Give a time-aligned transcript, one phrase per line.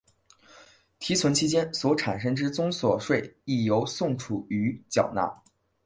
[0.97, 5.31] 提存期间所产生之综所税亦由宋楚瑜缴纳。